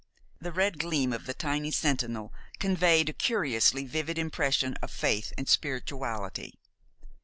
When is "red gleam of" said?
0.51-1.27